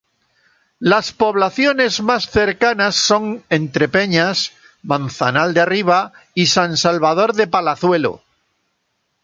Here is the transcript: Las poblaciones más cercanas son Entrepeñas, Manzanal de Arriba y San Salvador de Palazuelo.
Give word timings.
Las 0.79 1.11
poblaciones 1.11 2.01
más 2.01 2.27
cercanas 2.31 2.95
son 2.95 3.43
Entrepeñas, 3.51 4.51
Manzanal 4.81 5.53
de 5.53 5.59
Arriba 5.61 6.11
y 6.33 6.47
San 6.47 6.75
Salvador 6.75 7.33
de 7.33 7.45
Palazuelo. 7.45 8.23